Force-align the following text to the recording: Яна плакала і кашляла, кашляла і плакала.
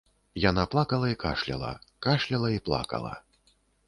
Яна 0.43 0.63
плакала 0.75 1.11
і 1.11 1.19
кашляла, 1.23 1.69
кашляла 2.05 2.49
і 2.55 2.59
плакала. 2.71 3.13